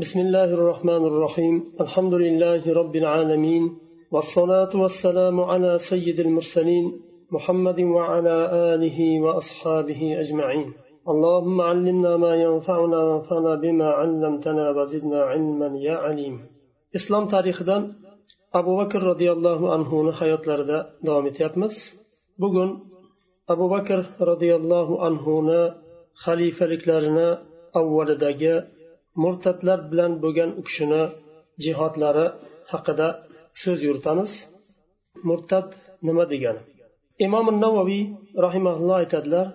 [0.00, 1.54] بسم الله الرحمن الرحيم.
[1.80, 3.64] الحمد لله رب العالمين
[4.12, 6.84] والصلاة والسلام على سيد المرسلين
[7.30, 8.36] محمد وعلى
[8.74, 10.68] آله وأصحابه أجمعين.
[11.12, 16.40] اللهم علمنا ما ينفعنا وانفعنا بما علمتنا وزدنا علما يا عليم.
[16.96, 17.76] إسلام تاريخنا
[18.54, 21.74] أبو بكر رضي الله عنه حياة لردا دوام etyapmiz
[22.38, 22.70] bugun
[23.48, 23.98] abu bakr
[24.30, 25.62] roziyallohu anhuni
[26.24, 27.28] xalifaliklarini
[27.80, 28.54] avvalidagi
[29.22, 31.02] murtadlar bilan bo'lgan u kishini
[31.64, 32.26] jihodlari
[32.72, 33.08] haqida
[33.62, 34.32] so'z yuritamiz.
[35.28, 35.68] Murtad
[36.06, 36.62] nima degani?
[37.26, 38.02] Imom navoiy
[38.44, 39.46] rahimaulloh aytadilar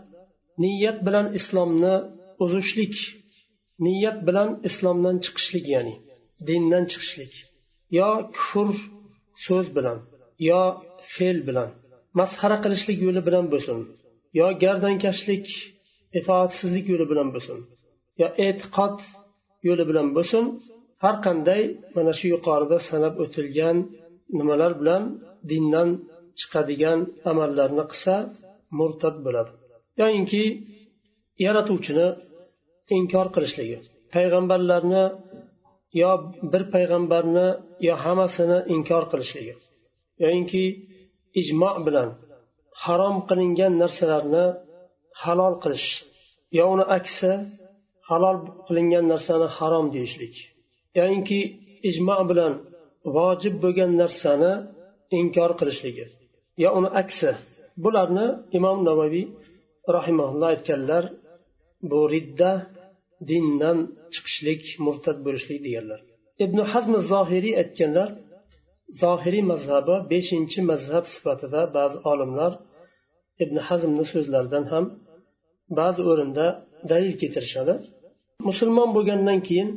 [0.63, 1.95] niyat bilan islomni
[2.43, 2.95] uzishlik
[3.85, 5.95] niyat bilan islomdan chiqishlik ya'ni
[6.47, 7.33] dindan chiqishlik
[7.97, 8.77] yo kufr
[9.45, 9.97] so'z bilan
[10.49, 10.61] yo
[11.13, 11.69] fe'l bilan
[12.19, 13.79] masxara qilishlik yo'li bilan bo'lsin
[14.39, 15.45] yo gardankashlik
[16.19, 17.57] itoatsizlik yo'li bilan bo'lsin
[18.21, 18.95] yo e'tiqod
[19.67, 20.43] yo'li bilan bo'lsin
[21.03, 21.61] har qanday
[21.95, 23.77] mana shu yuqorida sanab o'tilgan
[24.37, 25.03] nimalar bilan
[25.49, 25.89] dindan
[26.39, 26.99] chiqadigan
[27.31, 28.15] amallarni qilsa
[28.77, 29.51] murtad bo'ladi.
[30.01, 30.43] Yoyinki
[31.45, 32.07] yaratuvchini
[32.97, 33.77] inkor qilishligi
[34.13, 35.03] payg'ambarlarni
[36.01, 36.11] yo
[36.51, 37.47] bir payg'ambarni
[37.87, 39.53] yo hammasini inkor qilishligi
[40.23, 40.63] yoyinki
[41.41, 42.09] ijmo bilan
[42.83, 44.45] harom qilingan narsalarni
[45.23, 45.89] halol qilish
[46.57, 47.31] yo uni aksi
[48.09, 50.35] halol qilingan narsani harom deyishlik.
[50.97, 51.39] Ya'ni
[51.89, 52.53] ijmo bilan
[53.15, 54.53] vojib bo'lgan narsani
[55.19, 56.05] inkor qilishligi.
[56.63, 57.29] Yo uni aksi
[57.83, 59.25] bularni imom navaviy
[59.95, 61.03] rahimaulloh aytganlar
[61.89, 62.51] bu ridda
[63.29, 63.77] dindan
[64.13, 65.99] chiqishlik murtad bo'lishlik deganlar.
[66.43, 68.09] Ibn hazm zohiriy aytganlar
[69.01, 72.51] zohiriy mazhabi beshinchi mazhab sifatida ba'zi olimlar
[73.43, 74.85] ibn hazmni so'zlaridan ham
[75.79, 76.45] ba'zi o'rinda
[76.91, 77.73] dalil keltirishadi.
[78.45, 79.69] Musulmon bo'lgandan keyin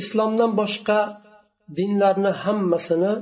[0.00, 0.98] islomdan boshqa
[1.78, 3.12] dinlarni hammasini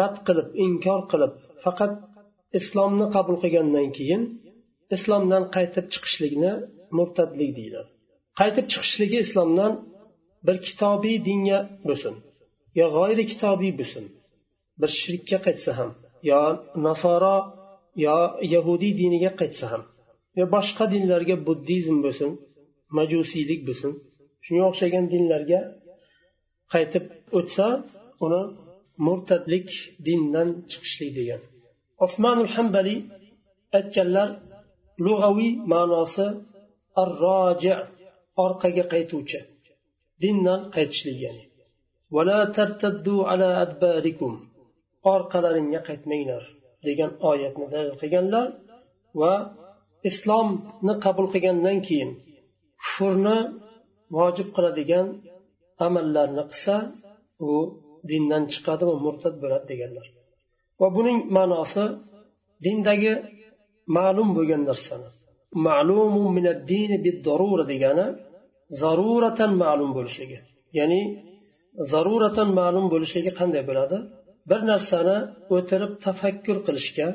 [0.00, 1.32] rad qilib inkor qilib
[1.64, 1.92] faqat
[2.58, 4.22] islomni qabul qilgandan keyin
[4.96, 6.52] islomdan qaytib chiqishlikni
[6.96, 7.90] murtadlik deyiladi.
[8.40, 9.72] Qaytib chiqishligi islomdan
[10.46, 11.58] bir kitobiy dinga
[11.88, 12.14] bo'lsin
[12.78, 14.04] yo g'oyri kitobiy bo'lsin
[14.80, 15.90] bir shirkka qaytsa ham
[16.30, 16.40] yo
[16.86, 17.36] nasoro
[18.04, 18.18] yo
[18.54, 19.82] yahudiy diniga qaytsa ham
[20.38, 22.30] yo boshqa dinlarga buddizm bo'lsin
[22.98, 23.92] majusiylik bo'lsin
[24.44, 25.60] shunga o'xshagan dinlarga
[26.72, 27.04] qaytib
[27.38, 27.66] o'tsa
[28.24, 28.42] uni
[29.06, 29.68] murtadlik
[30.06, 31.40] dindan chiqishlik degan.
[32.04, 32.96] Osmanul hambali
[33.78, 34.28] aytganlar
[35.06, 36.26] lug'aviy ma'nosi
[37.00, 37.72] ar roji
[38.44, 39.40] orqaga qaytuvchi
[40.22, 41.44] dindan qaytishlik ya'ni.
[45.14, 46.42] Orqalaringga qaytmanglar
[46.86, 48.46] degan oyatni dalil qilganlar
[49.20, 49.34] va
[50.10, 52.10] islomni qabul qilgandan keyin
[52.82, 53.38] kufrni
[54.16, 55.06] vojib qiladigan
[55.86, 56.76] amallarni qilsa
[57.50, 57.52] u
[58.10, 60.06] dindan chiqadi va murtad bo'ladi deganlar.
[60.80, 61.84] Va buning ma'nosi
[62.64, 63.12] dindagi
[63.96, 65.08] ma'lum bo'lgan narsani.
[67.72, 68.06] Degani
[68.82, 70.38] zaruratan ma'lum bo'lishligi.
[70.78, 71.00] Ya'ni
[71.92, 73.96] zaruratan ma'lum bo'lishligi qanday bo'ladi?
[74.50, 75.16] Bir narsani
[75.56, 77.08] o'tirib tafakkur qilishga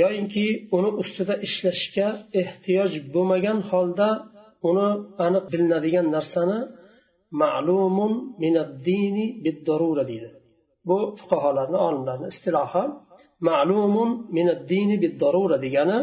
[0.00, 2.08] yoyinki uni ustida ishlashga
[2.42, 4.08] ehtiyoj bo'lmagan holda
[4.68, 4.88] uni
[5.26, 6.58] aniq bilinadigan narsani
[7.42, 8.12] ma'lumun
[8.42, 10.28] minaddini biddarura deydi.
[10.88, 12.84] Bu fuqarolarni olimlarni istilohi
[13.48, 15.98] ma'lumun minaddini biddarura degani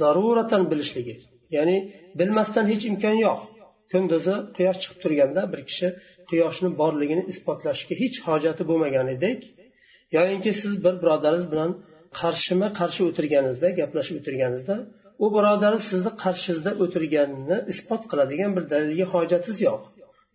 [0.00, 1.14] zaruratan bilishligi.
[1.56, 1.76] Ya'ni
[2.18, 3.40] bilmasdan hech imkon yo'q.
[3.92, 5.88] Kunduzi quyosh chiqib turganda bir kishi
[6.30, 9.38] quyoshni borligini isbotlashga hech hojati bo'lmaganidek
[10.16, 11.70] yoyinki siz bir birodaringiz bilan
[12.20, 14.76] qarshima qarshi o'tirganingizda gaplashib o'tirganingizda
[15.24, 19.82] u birodar sizni qarshingizda o'tirganini isbot qiladigan bir dalilga hojatingiz yo'q.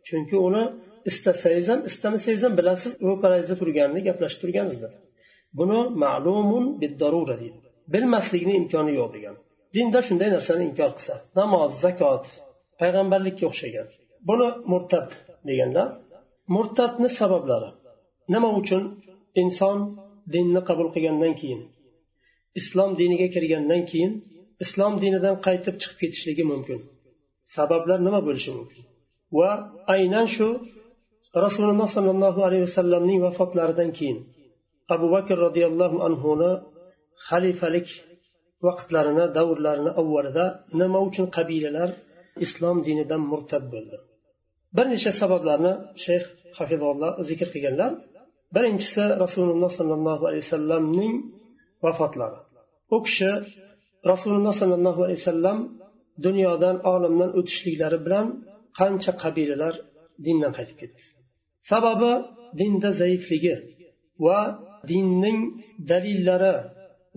[0.08, 0.64] Chunki uni
[1.10, 4.90] istasangiz ham istamasangiz ham bilasiz ro'parangizda turganini gaplashib turganingizni
[5.58, 7.60] buni ma'lumun biddarura deydi.
[7.94, 9.36] Bilmaslikni imkoni yo'q degan.
[9.76, 12.24] Dinda shunday narsani inkor qilsa namoz zakot
[12.82, 13.88] payg'ambarlikka o'xshagan.
[14.30, 15.10] Buni murtad
[15.50, 15.88] deganlar.
[16.56, 17.70] Murtadni sabablari.
[18.34, 18.84] Nima uchun?
[19.42, 19.78] Inson
[20.34, 21.62] dinni qabul qilgandan keyin
[22.60, 24.12] islom diniga kirgandan keyin
[24.64, 26.80] islom dinidan qaytib chiqib ketishligi mumkin.
[27.56, 28.84] Sabablar nima bo'lishi mumkin?
[29.38, 29.52] Va
[29.96, 30.48] aynan shu
[31.46, 34.20] rasululloh sollallohu alayhi vasallamning vafotlaridan keyin
[34.96, 36.52] abu bakr roziyallohu anhuni
[37.28, 37.88] xalifalik
[38.66, 40.46] vaqtlarini davrlarini avvalida
[40.82, 41.90] nima uchun qabilalar
[42.46, 43.98] islom dinidan murtad bo'ldi?
[44.76, 45.74] Bir necha sabablarni
[46.06, 46.24] shayx
[46.58, 47.92] hafizulloh zikr qilganlar.
[48.56, 51.14] Birinchisi rasululloh sollallohu alayhi vasallamning
[51.86, 52.40] vafotlari.
[52.96, 53.32] U kishi
[54.12, 55.58] rasululloh sollallohu alayhi vasallam
[56.26, 58.26] dunyodan olamdan o'tishliklari bilan
[58.80, 59.74] qancha qabilalar
[60.26, 61.02] dindan qaytib ketdi.
[61.72, 62.12] Sababi
[62.60, 63.56] dinda zaifligi
[64.26, 64.40] va
[64.92, 65.40] dinning
[65.92, 66.56] dalillari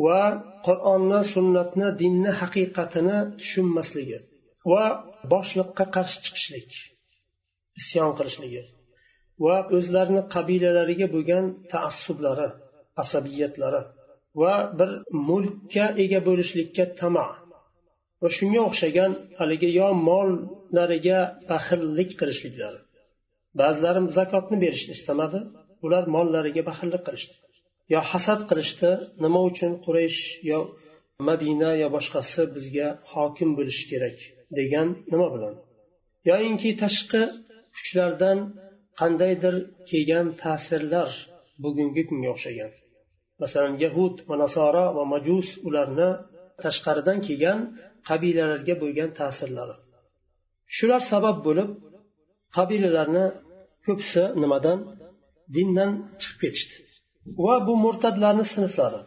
[0.05, 0.23] va
[0.67, 4.19] qur'onni sunnatni dinni haqiqatini tushunmasligi
[4.73, 4.85] va
[5.33, 6.71] boshliqqa qarshi chiqishlik
[7.81, 8.63] isyon qilishligi
[9.45, 12.49] va o'zlarini qabilalariga bo'lgan taassublari
[13.03, 13.81] asabiyatlari
[14.41, 14.91] va bir
[15.29, 17.27] mulkka ega bo'lishlikka tama.
[18.23, 21.19] Va shunga o'xshagan haligi yo mollariga
[21.51, 22.81] baxillik qilishliklari
[23.61, 25.41] ba'zilari zakotni berishni istamadi
[25.85, 27.35] ular mollariga baxillik qilishdi.
[27.93, 28.91] Yo hasad qilishdi
[29.25, 30.21] nima uchun quraysh
[30.51, 30.59] yo
[31.29, 34.19] madina yo boshqasi bizga hokim bo'lishi kerak
[34.59, 35.55] degan nima bilan?
[36.31, 37.23] Yoyinki tashqi
[37.77, 38.39] kuchlardan
[39.01, 39.55] qandaydir
[39.91, 41.11] kelgan ta'sirlar
[41.65, 42.71] bugungi kunga o'xshagan.
[43.41, 46.09] Masalan yahud va nasoro va majus ularni
[46.65, 47.59] tashqaridan kelgan
[48.09, 49.77] qabilalarga bo'lgan ta'sirlari.
[50.77, 51.69] Shular sabab bo'lib
[52.57, 53.27] qabilalarni
[53.87, 54.79] ko'pisi nimadan?
[55.55, 55.91] Dindan
[56.21, 56.77] chiqib ketishdi.
[57.45, 59.01] Va bu murtadlarni sinflari.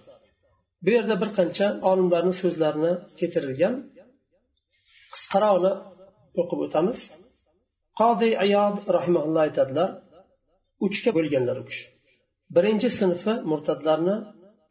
[0.83, 3.73] Bu yerda bir qancha olimlarni so'zlarini keltirilgan.
[5.13, 5.71] Qisqaroqni
[6.41, 6.99] o'qib o'tamiz.
[7.99, 9.89] Qodi ayod rahimaulloh aytadilar
[10.85, 11.85] uchga bo'lganlar u kishi.
[12.55, 14.15] Birinchi sinfi murtadlarni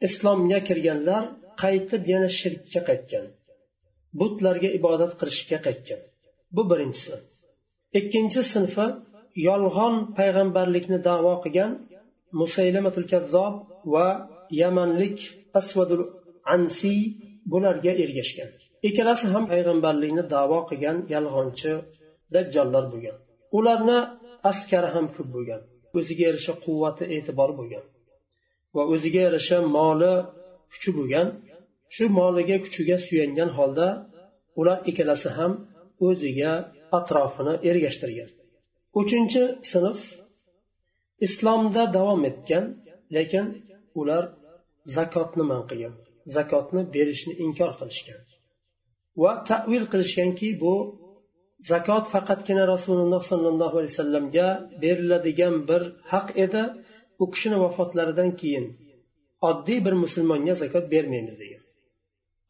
[0.06, 1.22] islomga kirganlar
[1.62, 3.24] qaytib yana shirkka qaytgan.
[4.20, 6.00] Butlarga ibodat qilishga qaytgan.
[6.54, 7.14] Bu birinchisi.
[7.98, 8.86] Ikkinchi sinfi
[9.48, 11.72] yolg'on payg'ambarlikni davo qilgan
[12.40, 13.54] musaylamatul kazzob
[13.94, 14.06] va
[14.62, 15.18] yamanlik
[15.60, 16.02] asvadul
[16.54, 16.94] ansi
[17.52, 18.50] bularga ergashgan.
[18.88, 21.72] Ikkalasi ham payg'ambarlikni davo qilgan yolg'onchi
[22.34, 23.16] dajjollar bo'lgan.
[23.58, 23.98] Ularni
[24.50, 25.62] askari ham ko'p bo'lgan.
[25.98, 27.84] O'ziga yarasha quvvati e'tibori bo'lgan
[28.74, 30.12] va o'ziga yarasha moli
[30.72, 31.28] kuchi bo'lgan.
[31.94, 33.86] Shu moliga kuchiga suyangan holda
[34.60, 35.52] ular ikkalasi ham
[36.08, 36.52] o'ziga
[36.98, 38.30] atrofini ergashtirgan.
[39.00, 39.42] Uchinchi
[39.72, 39.98] sinf
[41.26, 42.64] islomda davom etgan
[43.16, 43.46] lekin
[44.00, 44.24] ular
[44.96, 45.94] zakotni man qilgan
[46.36, 48.20] zakotni berishni inkor qilishgan
[49.22, 50.74] va tavil qilishganki bu
[51.70, 54.48] zakot faqatgina rasululloh sollallohu alayhi vasallamga
[54.82, 55.82] beriladigan bir
[56.12, 56.62] haq edi.
[57.22, 58.66] U kishini vafotlaridan keyin
[59.50, 61.62] oddiy bir musulmonga zakot bermaymiz degan.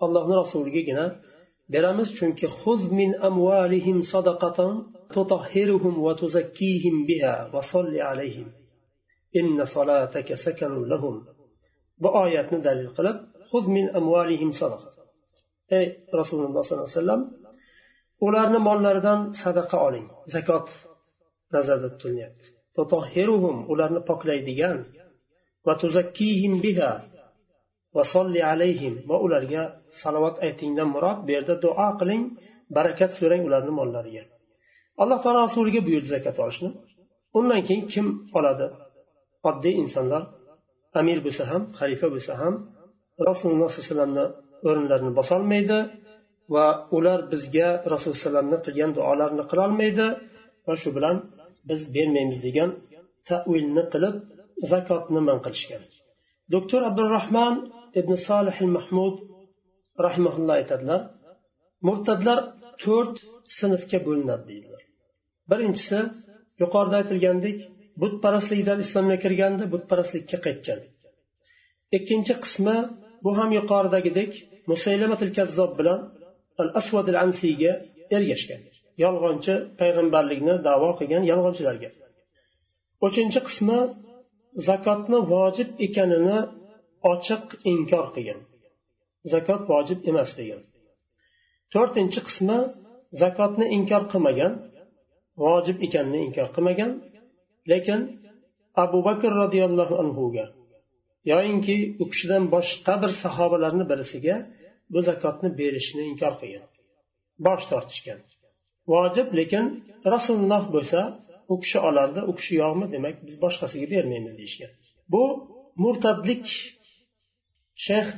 [0.04, 1.06] Allohni rasuligagina
[1.74, 4.72] beramiz chunki xuz min amvalihim sadaqatan
[5.14, 8.48] tutahhiruhum va tuzakkihim biha va solli alayhim.
[9.40, 11.16] Inna salataka sakanun lahum.
[12.02, 13.16] Bu oyatni dalil qilib
[13.50, 14.88] xuz min amvalihim sadaqa.
[15.78, 15.86] Ey
[16.20, 17.22] rasululloh sollallohu alayhi vasallam
[18.26, 20.06] ularni mollaridan sadaqa oling.
[20.34, 20.66] Zakot
[21.54, 22.46] nazarda tutilyapti.
[23.72, 24.78] Ularni poklaydigan.
[25.66, 26.92] Va tuzakkihim biha.
[27.94, 28.94] Va solli alayhim.
[29.08, 29.62] Va ularga
[30.02, 32.22] salovat aytingdan murod bu yerda duo qiling.
[32.76, 34.24] Barakat so'rang ularni mollariga.
[35.02, 36.70] Alloh taolo rasuliga buyurdi zakot olishni.
[37.38, 38.06] Undan keyin kim
[38.38, 38.66] oladi?
[39.48, 40.22] Oddiy insonlar.
[41.00, 42.54] Amir bo'lsa ham xalifa bo'lsa ham
[43.28, 44.24] rasululloh sollallohu alayhi vasallamni
[44.68, 45.78] o'rinlarini bosolmaydi.
[46.54, 50.06] Va ular bizga rasululloh alayhivasallamni qilgan duolarini qilolmaydi
[50.66, 51.16] va shu bilan
[51.68, 52.70] biz bermaymiz degan
[53.28, 54.16] tavilni qilib
[54.72, 55.82] zakotni man qilishgan.
[56.54, 57.54] Doktor abdurahmon
[58.00, 59.16] ibn solih mahmud
[60.06, 61.00] rahimaulloh aytadilar
[61.86, 62.38] murtadlar
[62.82, 63.16] to'rt
[63.58, 64.82] sinfga bo'linadi deydilar.
[65.50, 65.98] Birinchisi
[66.62, 67.58] yuqorida aytilgandek
[68.02, 70.80] butparastlikdan islomga kirganda butparastlikka qaytgan.
[71.96, 72.76] Ikkinchi qismi
[73.24, 74.32] bu ham yuqoridagidek
[74.70, 76.00] musaylamatil kazzob bilan
[76.60, 77.72] al asvad al ansiyga
[78.16, 78.60] ergashgan.
[79.04, 81.90] Yolg'onchi payg'ambarlikni davo qilgan yolg'onchilarga.
[83.06, 83.78] Uchinchi qismi
[84.68, 86.38] zakotni vojib ekanini
[87.12, 88.40] ochiq inkor qilgan.
[89.32, 90.60] Zakot vojib emas degan.
[91.72, 92.58] To'rtinchi qismi
[93.22, 94.52] zakotni inkor qilmagan
[95.44, 96.90] vojib ekanini inkor qilmagan
[97.70, 98.00] lekin
[98.84, 100.44] abu bakr roziyallohu anhuga
[101.32, 104.36] yoyinki u kishidan boshqa bir sahobalarni birisiga
[104.92, 106.66] bu zakotni berishni inkor qilgan.
[107.46, 108.20] Bosh tortishgan.
[108.92, 109.64] Vojib lekin
[110.14, 111.00] rasululloh bo'lsa
[111.52, 114.72] u kishi olardi u kishi yo'qmi demak biz boshqasiga bermaymiz deyishgan.
[115.12, 115.22] Bu
[115.84, 116.46] murtadlik
[117.86, 118.08] shayx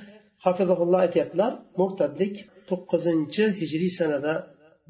[0.45, 2.35] hafizulloh aytyaptilar murtadlik
[2.69, 4.35] to'qqizinchi hijriy sanada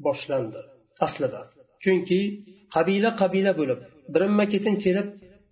[0.05, 0.61] boshlandi
[1.05, 1.41] aslida.
[1.83, 2.19] Chunki
[2.75, 3.79] qabila qabila bo'lib
[4.13, 5.07] birinma ketin kelib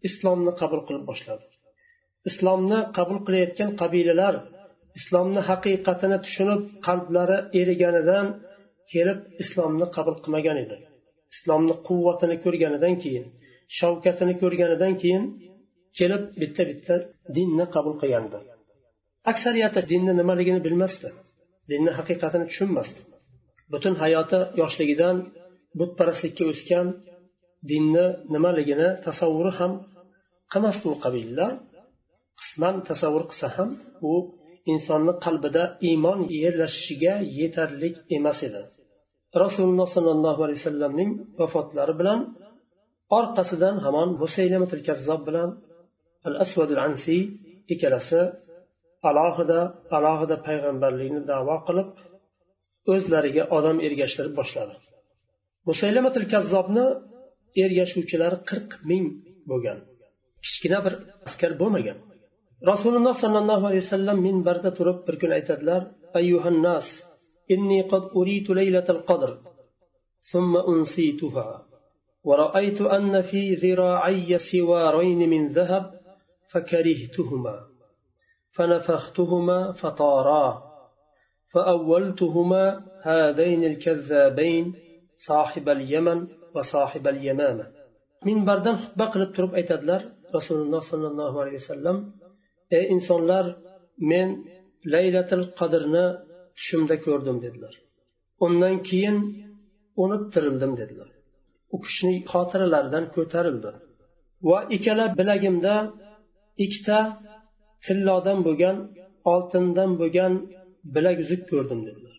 [0.08, 1.46] islomni qabul qilib boshladi.
[2.30, 4.36] Islomni qabul qilayotgan qabilalar
[5.00, 8.28] islomni haqiqatini tushunib qalblari eriganidan
[8.92, 10.76] kelib islomni qabul qilmagan edi.
[11.36, 13.26] Islomni quvvatini ko'rganidan keyin
[13.78, 15.24] shavkatini ko'rganidan keyin
[15.98, 16.96] kelib bitta bitta
[17.38, 18.38] dinni qabul qilgandi
[19.32, 21.10] aksariyati dinni nimaligini bilmasdi
[21.72, 23.00] dinni haqiqatini tushunmasdi.
[23.74, 25.16] Butun hayoti yoshligidan
[25.80, 26.88] butparastlikka o'sgan
[27.72, 29.72] dinni nimaligini tasavvuri ham
[30.54, 31.52] qilmasdi u qabiliylar
[32.40, 33.70] qisman tasavvur qilsa ham
[34.12, 34.14] u
[34.72, 38.62] insonni qalbida iymon yerlashishiga yetarlik emas edi.
[39.44, 42.20] Rasululloh sollallohu alayhi vasallamning vafotlari bilan
[43.20, 45.50] orqasidan hamon musaylamatul kazzob bilan
[46.28, 47.22] al asvadul ansiy
[47.74, 48.22] ikkalasi
[49.10, 49.60] alohida
[49.98, 51.90] alohida payg'ambarlikni davo qilib
[52.94, 54.74] o'zlariga odam ergashtirib boshladi.
[55.70, 56.86] Musaylamatul kazzobni
[57.64, 59.06] ergashuvchilari qirq ming
[59.50, 59.80] bo'lgan.
[60.46, 60.94] Kichkina bir
[61.28, 61.98] askar bo'lmagan.
[62.72, 65.82] Rasululloh sollallohu alayhi vasallam minbarda turib bir kun aytadilar
[66.20, 66.88] ayyuhannas
[67.54, 69.32] inni qad uritu laylatal qadr
[70.34, 71.50] ثم أنسيتها
[72.24, 75.86] ورأيت أن في ذراعي سوارين من ذهب
[76.52, 77.56] فكرهتهما
[78.56, 80.64] فنفختهما فطارا
[81.54, 84.74] فأولتهما هذين الكذابين
[85.28, 87.66] صاحب اليمن وصاحب اليمامة
[88.26, 90.02] من بردن خطبة قلب ترب أيتدلر
[90.36, 92.12] رسول الله صلى الله عليه وسلم
[92.78, 93.46] ey insonlar
[94.12, 94.30] men
[94.94, 96.06] laylatil qadrni
[96.58, 97.74] tushimda ko'rdim dedilar.
[98.46, 99.18] Undan keyin
[100.04, 101.10] unib tirildim dedilar.
[101.74, 103.72] U kishini xotiralaridan ko'tarildi.
[104.50, 105.74] Va ikkala bilagimda
[106.66, 107.00] ikkita
[107.86, 108.78] tillodan bo'lgan
[109.34, 110.34] oltindan bo'lgan
[110.96, 112.16] bilaguzuk ko'rdim dedilar.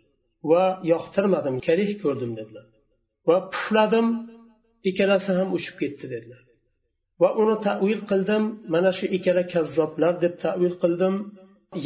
[0.51, 2.67] Va yoqtirmadim karih ko'rdim dedilar.
[3.29, 4.07] Va pufladim
[4.89, 6.41] ikkalasi ham uchib ketdi dedilar.
[7.23, 8.43] Va uni tavil qildim.
[8.75, 11.15] Mana shu ikkala kazzoblar deb tavil qildim.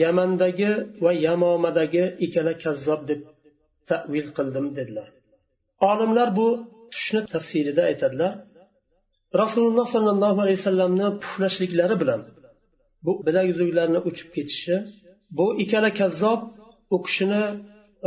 [0.03, 0.71] Yamandagi
[1.05, 3.21] va yamomadagi ikkala kazzob deb
[3.91, 5.09] tavil qildim dedilar.
[5.91, 6.47] Olimlar bu
[6.93, 8.33] tushni tafsirida aytadilar.
[9.43, 12.21] Rasululloh sollallohu alayhi vasallamni puflashliklari bilan
[13.05, 14.77] bu bilaguzuklarni uchib ketishi
[15.39, 16.41] bu ikkala kazzob
[16.95, 17.43] u kishini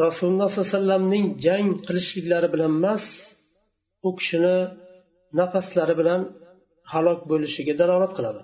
[0.05, 3.05] rasululloh sollallohu alayhi vasallamning jang qilishliklari bilan emas
[4.07, 4.55] u kishini
[5.39, 6.21] nafaslari bilan
[6.91, 8.41] halok bo'lishiga dalolat qiladi.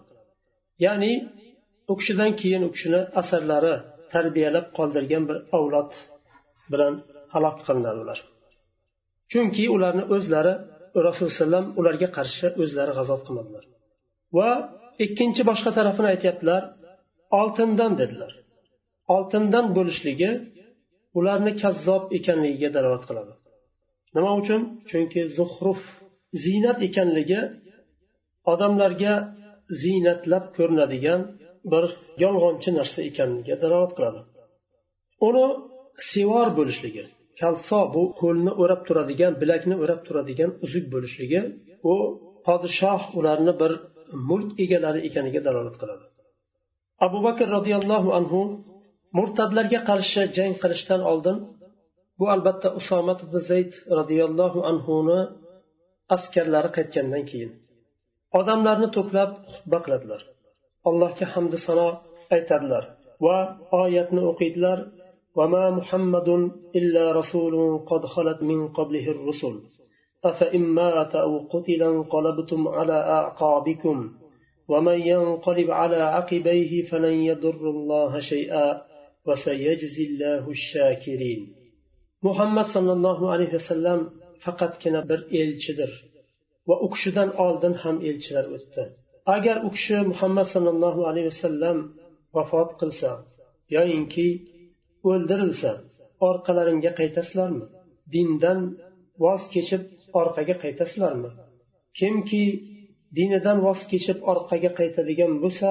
[0.86, 1.12] Ya'ni
[1.91, 3.74] u kishidan keyin u kishini asarlari
[4.13, 5.91] tarbiyalab qoldirgan bir avlod
[6.72, 6.93] bilan
[7.34, 8.19] halok qilinadi ular.
[9.31, 10.53] Chunki ularni o'zlari
[11.08, 13.63] rasululloh alayhivasallam ularga qarshi o'zlari g'azot qilmadilar.
[14.38, 14.50] Va
[15.05, 16.62] ikkinchi boshqa tarafini aytyaptilar
[17.39, 18.31] oltindan dedilar.
[19.15, 20.31] Oltindan bo'lishligi
[21.19, 23.34] ularni kazzob ekanligiga dalolat qiladi.
[24.15, 24.62] Nima uchun?
[24.89, 25.81] Chunki zuhruf
[26.43, 27.41] ziynat ekanligi
[28.53, 29.13] odamlarga
[29.82, 31.22] ziynatlab ko'rinadigan
[31.72, 31.84] bir
[32.24, 34.20] yolg'onchi narsa ekanligiga dalolat qiladi.
[35.27, 35.46] Uni
[36.12, 37.03] sevor bo'lishligi
[37.41, 41.39] kalso bu qo'lni o'rab turadigan bilakni o'rab turadigan uzuk bo'lishligi
[41.91, 41.94] u
[42.46, 43.72] podshoh ularni bir
[44.29, 46.06] mulk egalari ekaniga dalolat qiladi.
[47.06, 48.41] Abu bakr roziyallohu anhu
[49.18, 51.38] murtadlarga qarshi jang qilishdan oldin
[52.20, 55.20] bu albatta usomat ibn zayd roziyallohu anhuni
[56.15, 57.51] askarlari qaytgandan keyin
[58.40, 60.22] odamlarni to'plab xutba qiladilar.
[60.90, 61.88] Allohga hamdi sano
[62.36, 62.84] aytadilar.
[63.26, 63.38] Va
[63.82, 64.80] oyatni o'qiydilar.
[65.40, 66.30] وما محمد
[66.76, 67.56] إلا رسول
[67.86, 69.56] قد خلت من قبله الرسل
[70.26, 74.10] أفإن مات أو قتل انقلبتم على أعقابكم
[74.68, 78.82] ومن ينقلب على عقبيه فلن يضر الله شيئا
[79.28, 81.56] وسيجزي الله الشاكرين
[82.24, 84.10] محمد صلى الله عليه وسلم
[84.46, 86.09] فقط كنا بر elchidir.
[86.70, 88.84] Va u kishidan oldin ham elchilar o'tdi.
[89.36, 91.78] Agar u kishi muhammad sollallohu alayhi vasallam
[92.36, 93.10] vafot qilsa
[93.76, 94.28] yoyinki
[95.10, 95.72] o'ldirilsa
[96.30, 97.66] orqalaringga qaytasizlarmi?
[98.14, 98.60] Dindan
[99.24, 99.84] voz kechib
[100.22, 101.30] orqaga qaytasizlarmi?
[102.00, 102.44] Kimki
[103.18, 105.70] dinidan voz kechib orqaga qaytadigan bo'lsa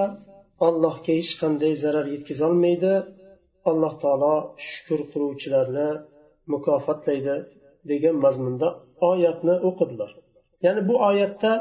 [0.66, 2.94] allohga hech qanday zarar yetkazolmaydi
[3.70, 4.34] alloh taolo
[4.68, 5.88] shukur qiluvchilarni
[6.52, 7.36] mukofotlaydi
[7.90, 8.68] degan mazmunda
[9.10, 10.10] oyatni o'qidilar.
[10.64, 11.52] Ya'ni bu oyatda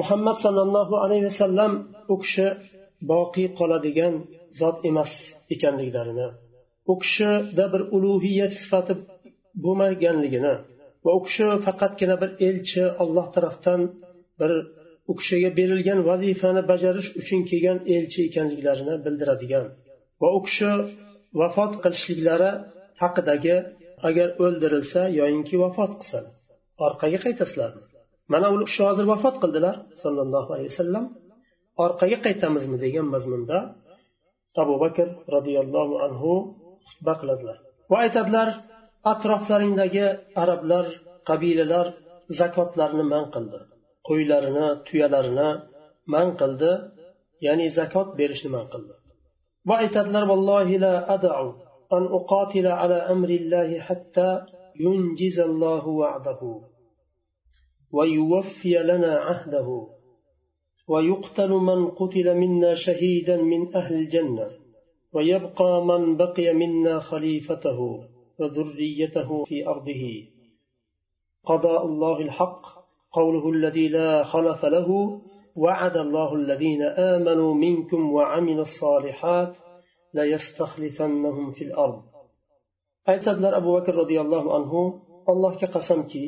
[0.00, 1.72] muhammad sollallohu alayhi vasallam
[2.12, 2.46] u kishi
[3.10, 4.14] boqiy qoladigan
[4.60, 5.12] zot emas
[5.54, 6.28] ekanliklarini
[6.92, 8.94] u kishida bir ulug'iyat sifati
[9.64, 10.54] bo'lmaganligini
[11.04, 13.80] va u kishi faqatgina bir elchi olloh tarafdan
[14.40, 14.52] bir
[15.10, 19.64] u kishiga berilgan vazifani bajarish uchun kelgan elchi ekanliklarini bildiradigan
[20.22, 20.70] va u kishi
[21.40, 22.50] vafot qilishliklari
[23.02, 23.56] haqidagi
[24.08, 26.18] agar o'ldirilsa yoyinki vafot qilsa
[26.86, 27.82] orqaga qaytasizlarmi
[28.32, 31.04] mana u kishi hozir vafot qildilar sollallohu alayhi vasallam.
[31.84, 33.58] Orqaga qaytamizmi degan mazmunda
[34.62, 36.30] abu bakr roziyallohu anhu
[36.88, 37.56] xutba qiladilar.
[37.90, 38.48] Va aytadilar
[39.12, 40.06] atroflaringdagi
[40.42, 40.86] arablar
[41.28, 41.86] qabilalar
[42.38, 43.58] zakotlarni man qildi
[44.08, 45.50] qo'ylarini tuyalarini
[46.14, 46.72] man qildi
[47.46, 48.94] ya'ni zakot berishni man qildi.
[49.68, 51.46] Va aytadilar vallohi la adau
[51.96, 54.28] an uqatila ala amrillahi hatta
[54.84, 56.50] yunjizallohu va'dahu
[57.92, 59.88] ويوفي لنا عهده.
[60.88, 64.50] ويقتل من قتل منا شهيدا من أهل الجنة.
[65.12, 68.04] ويبقى من بقي منا خليفته
[68.40, 70.04] وذريته في أرضه.
[71.44, 72.62] قضاء الله الحق
[73.12, 75.20] قوله الذي لا خلف له
[75.56, 79.54] وعد الله الذين آمنوا منكم وعملوا الصالحات
[80.14, 82.02] ليستخلفنهم في الأرض.
[83.06, 84.80] aytadilar abu bakr roziyallohu anhu
[85.32, 86.24] allohga qasamki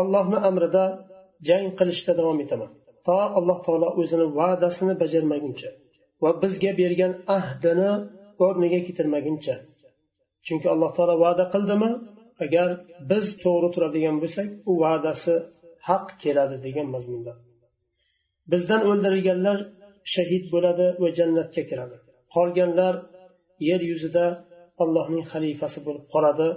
[0.00, 0.84] ollohni amrida
[1.48, 2.70] jang qilishda davom etaman.
[3.06, 5.70] To alloh taolo o'zini va'dasini bajarmaguncha
[6.22, 7.90] va bizga bergan ahdini
[8.44, 9.54] o'rniga keltirmaguncha
[10.46, 11.90] chunki alloh taolo va'da qildimi
[12.44, 12.68] agar
[13.10, 15.34] biz to'g'ri turadigan bo'lsak u va'dasi
[15.88, 17.32] haq keladi degan mazmunda.
[18.52, 19.58] Bizdan o'ldirilganlar
[20.14, 21.96] shahid bo'ladi va jannatga kiradi.
[22.34, 22.94] Qolganlar
[23.68, 24.26] yer yuzida
[24.82, 26.48] allohning xalifasi bo'lib qoladi.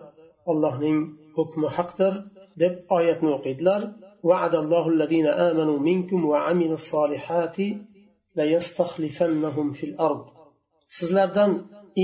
[0.51, 0.98] Allohning
[1.38, 2.13] hukmi haqdir.
[2.62, 3.83] deb oyatni o'qiydilar
[4.29, 7.57] وعد الله الذين آمنوا منكم وعملوا الصالحات
[8.38, 10.25] ليستخلفنهم في الأرض
[10.99, 11.50] sizlardan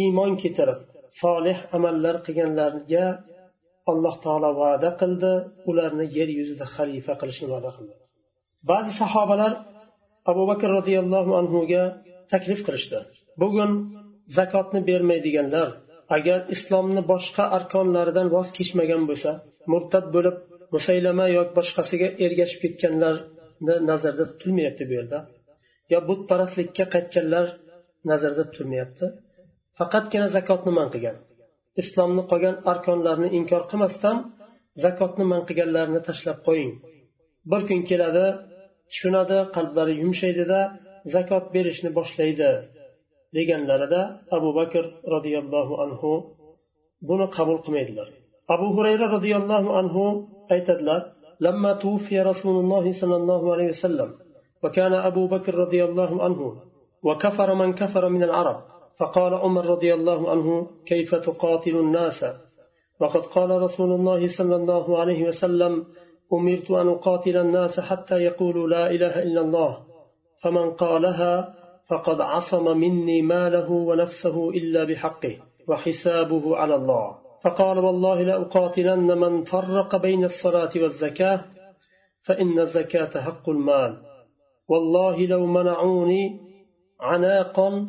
[0.00, 0.80] iymon keltirib
[1.22, 3.04] solih amallar qilganlarga
[3.90, 5.32] alloh taolo va'da qildi
[5.70, 7.94] ularni yer yuzida xalifa qilishni va'da qildi
[8.70, 9.52] ba'zi sahobalar
[10.30, 11.82] abu bakr roziyallohu anhuga
[12.32, 12.98] taklif qilishdi
[13.42, 13.70] bugun
[14.36, 15.68] zakotni bermaydiganlar
[16.15, 19.31] agar islomni boshqa arkonlaridan voz kechmagan bo'lsa
[19.71, 20.37] murtad bo'lib
[20.75, 25.19] musaylama yoki boshqasiga ergashib ketganlarni nazarda tutilmayapti bu yerda
[25.91, 27.45] yo butparastlikka qaytganlar
[28.11, 29.05] nazarda tutilmayapti
[29.79, 31.17] faqatgina zakotni man qilgan.
[31.81, 34.17] Islomni qolgan arkonlarini inkor qilmasdan
[34.83, 36.71] zakotni man qilganlarni tashlab qo'ying.
[37.51, 38.25] Bir kun keladi
[38.91, 40.59] tushunadi qalblari yumshaydida
[41.15, 42.49] zakot berishni boshlaydi.
[43.35, 44.01] Deganlarida
[44.37, 46.11] abu bakr roziyallohu anhu
[47.07, 48.07] buni qabul qilmaydilar.
[48.55, 50.03] Abu hurayra roziyallohu anhu
[50.55, 51.01] aytadilar
[51.45, 54.09] لما توفي رسول الله صلى الله عليه وسلم
[54.63, 56.41] وكان أبو بكر رضي الله عنه
[57.03, 58.57] وكفر من كفر من العرب
[58.99, 62.25] فقال عمر رضي الله عنه كيف تقاتل الناس
[62.99, 65.85] وقد قال رسول الله صلى الله عليه وسلم
[66.33, 69.77] أمرت أن أقاتل الناس حتى يقولوا لا إله إلا الله
[70.43, 71.55] فمن قالها
[71.89, 77.15] فقد عصم مني ماله ونفسه إلا بحقه وحسابه على الله.
[77.43, 81.45] فقال والله لأقاتلن من فرق بين الصلاة والزكاة
[82.25, 83.97] فإن الزكاة حق المال.
[84.69, 86.39] والله لو منعوني
[87.01, 87.85] عناقا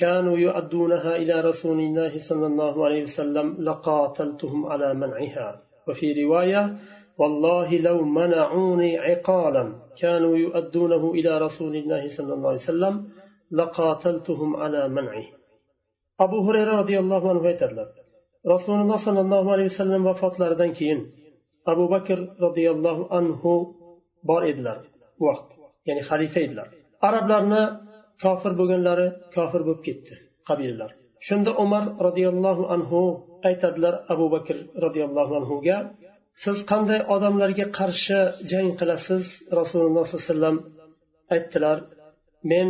[0.00, 5.62] كانوا يؤدونها إلى رسول الله صلى الله عليه وسلم لقاتلتهم على منعها.
[5.88, 6.76] وفي رواية
[7.18, 13.08] والله لو منعوني عقالا كانوا يؤدونه إلى رسول الله صلى الله عليه وسلم
[16.24, 17.88] abu xurayra roziyallohu anhu aytadilar
[18.54, 21.00] rasululloh sollallohu alayhi vasallam vafotlaridan keyin
[21.72, 23.52] abu bakr roziyallohu anhu
[24.28, 24.78] bor edilar
[25.20, 25.48] u vaqt
[25.88, 26.68] ya'ni xalifa edilar.
[27.08, 27.62] Arablarni
[28.24, 29.06] kofir bo'lganlari
[29.36, 30.14] kofir bo'lib ketdi
[30.48, 30.90] qabilalar
[31.26, 33.00] shunda umar roziyallohu anhu
[33.48, 35.76] aytadilar abu bakr roziyallohu anhuga
[36.44, 38.18] siz qanday odamlarga qarshi
[38.50, 39.24] jang qilasiz?
[39.60, 40.56] Rasululloh sollallohu alayhi vasallam
[41.34, 41.78] aytdilar
[42.50, 42.68] men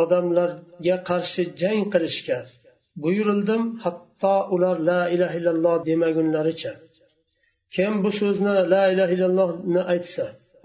[0.00, 2.38] odamlarga qarshi jang qilishga
[3.02, 6.72] buyurildim hatto ular la ilaha illalloh demagunlaricha.
[7.74, 10.24] Kim bu so'zni la ilaha illallohni aytsa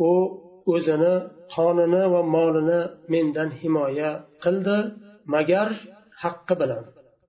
[0.10, 0.12] u
[0.74, 1.16] o'zini
[1.56, 2.82] qonini va molini
[3.14, 4.12] mendan himoya
[4.44, 4.78] qildi
[5.34, 5.70] magar
[6.24, 6.84] haqqi bilan.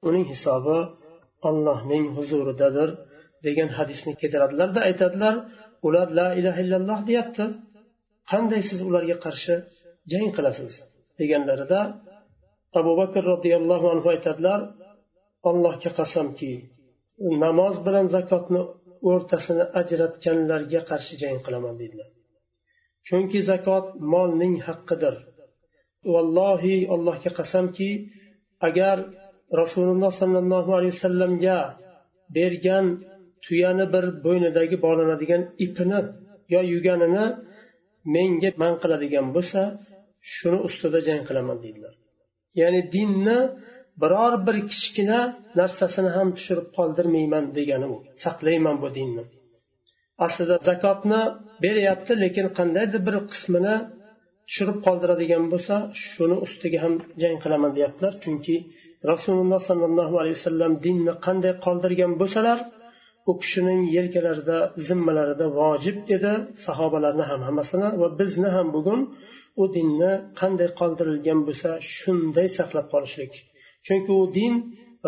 [0.09, 0.79] Uning hisobi
[1.49, 2.91] allohning huzuridadir
[3.47, 5.35] degan hadisni keltiradilarda aytadilar
[5.87, 7.45] ular la ilaha illalloh deyapti.
[8.31, 9.55] Qanday siz ularga qarshi
[10.13, 10.73] jang qilasiz?
[11.23, 11.81] Deganlarida
[12.81, 14.61] abu bakr roziyallohu anhu aytadilar
[15.51, 16.53] allohga qasamki
[17.45, 18.61] namoz bilan zakotni
[19.11, 22.09] o'rtasini ajratganlarga qarshi jang qilaman deydilar
[23.07, 25.15] chunki zakot molning haqqidir.
[26.13, 27.91] Vallohi allohga qasamki
[28.69, 28.97] agar
[29.61, 31.59] rasululloh sollallohu alayhi vasallamga
[32.37, 32.87] bergan
[33.45, 36.01] tuyani bir bo'ynidagi bog'lanadigan ipini
[36.55, 37.25] yo yuganini
[38.15, 39.63] menga man qiladigan bo'lsa
[40.35, 41.95] shuni ustida jang qilaman deydilar.
[42.61, 43.39] Ya'ni dinni
[44.03, 45.21] biror bir kichkina
[45.61, 47.97] narsasini ham tushirib qoldirmayman degani u.
[48.25, 49.25] Saqlayman bu dinni.
[50.27, 51.21] Aslida zakotni
[51.65, 53.77] beryapti lekin qandaydir bir qismini
[54.49, 55.75] tushirib qoldiradigan bo'lsa
[56.07, 58.13] shuni ustiga ham jang qilaman deyaptilar.
[58.25, 58.57] Chunki
[59.11, 62.59] rasululloh sollallohu alayhi vasallam dinni qanday qoldirgan bo'lsalar
[63.31, 66.33] u kishining yelkalarida zimmalarida vojib edi
[66.67, 69.01] sahobalarni ham hammasini va bizni ham bugun
[69.61, 73.33] u dinni qanday qoldirilgan bo'lsa shunday saqlab qolishlik.
[73.87, 74.55] Chunki u din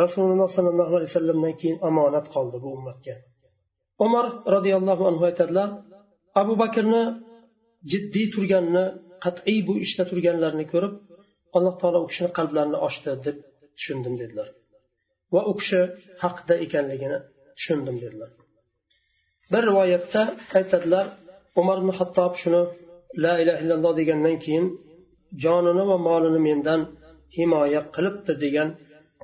[0.03, 3.15] rasululloh sollallohu alayhi vasallamdan keyin omonat qoldi bu ummatga.
[4.07, 5.69] Umar roziyallohu anhu aytadilar
[6.41, 7.03] abu bakrni
[7.93, 8.85] jiddiy turganini
[9.25, 10.95] qat'iy bu ishda turganlarini ko'rib
[11.57, 13.37] alloh taolo u kishini qalblarini ochdi deb
[13.77, 14.49] tushundim dedilar.
[15.35, 15.81] Va u kishi
[16.23, 17.19] haqda ekanligini
[17.59, 18.31] tushundim dedilar.
[19.53, 20.23] Bir rivoyatda
[20.59, 21.07] aytadilar
[21.61, 22.63] umar ibn hattob shuni
[23.25, 24.65] la ilaha illalloh degandan keyin
[25.43, 26.81] jonini va molini mendan
[27.37, 28.69] himoya qilibdi degan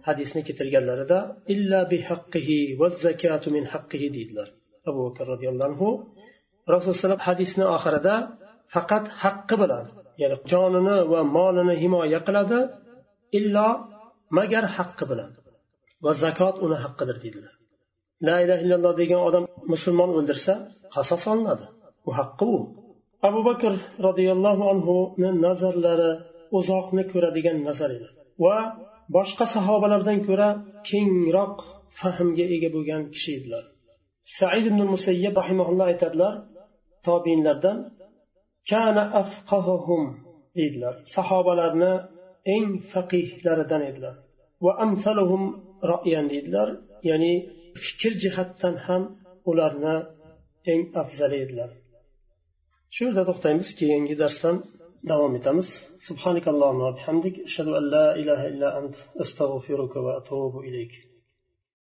[0.07, 1.18] hadisni keltirganlarida
[1.55, 4.48] illa bihaqqihi va zakatu min haqqihi deydilar.
[4.90, 5.88] Abu bakr roziyallohu anhu
[6.74, 8.14] rasululloh hadisni oxirida
[8.74, 9.85] faqat haqqi bilan
[10.22, 12.59] ya'ni jonini va molini himoya qiladi
[13.38, 13.68] illo
[14.38, 15.31] magar haqqi bilan
[16.05, 17.53] va zakot uni haqqidir deydilar.
[18.29, 20.55] La ilaha illalloh degan odam musulmon o'ldirsa
[20.94, 21.66] qasos olinadi.
[22.09, 22.59] U haqqi u.
[23.28, 23.72] abu bakr
[24.06, 26.11] roziyallohu anhuni nazarlari
[26.59, 28.09] uzoqni ko'radigan nazar edi
[28.44, 28.56] va
[29.16, 30.48] boshqa sahobalardan ko'ra
[30.90, 31.56] kengroq
[32.00, 33.64] fahmga ega bo'lgan kishi edilar.
[34.38, 36.35] Said ibn musayyab rahimaulloh aytadilar
[37.06, 37.78] tobiinlardan
[38.70, 40.02] kana afqahuhum
[40.59, 41.92] deydilar sahobalarni
[42.54, 44.14] eng faqihlaridan edilar.
[44.64, 45.42] Va amsaluhum
[45.92, 46.68] ro'yan deydilar
[47.11, 47.35] ya'ni
[47.85, 49.02] fikr jihatdan ham
[49.50, 49.96] ularni
[50.72, 51.70] eng afzali edilar.
[52.94, 54.57] shu yerda to'xtaymiz keyingi darsdan
[55.11, 55.68] davom etamiz.
[56.09, 57.35] Subhanakallohu va bihamdik.
[57.48, 60.92] Ashhadu an la ilaha illa ant astag'firuka va atubu ilayk.